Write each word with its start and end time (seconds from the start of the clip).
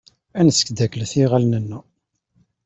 Ad 0.39 0.43
nesdakklet 0.45 1.11
iɣallen-nneɣ. 1.23 1.83